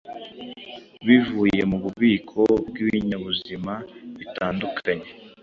bivuye 1.07 1.61
mUbubiko 1.69 2.41
bwibinyabuzima 2.67 3.73
bitandukanye 4.17 5.07